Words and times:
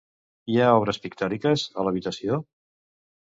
Hi 0.53 0.55
ha 0.61 0.69
obres 0.77 0.99
pictòriques, 1.03 1.67
a 1.75 1.85
l'habitació? 1.89 2.41